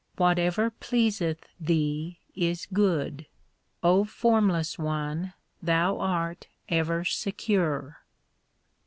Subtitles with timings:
[0.17, 3.27] Whatever pleaseth Thee is good.
[3.83, 5.33] Thou, Formless One,
[5.69, 7.99] art ever secure.